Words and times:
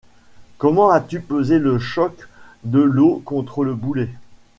Comment 0.57 0.89
as-tu 0.89 1.21
pesé 1.21 1.59
le 1.59 1.77
choc 1.77 2.27
de 2.63 2.79
l’eau 2.79 3.21
contre 3.23 3.63
le 3.63 3.75
boulet? 3.75 4.09